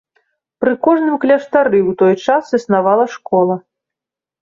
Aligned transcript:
Пры 0.63 0.71
кожным 0.87 1.15
кляштары 1.27 1.79
ў 1.89 1.99
той 2.01 2.13
час 2.31 2.59
існавала 2.61 3.05
школа. 3.21 3.63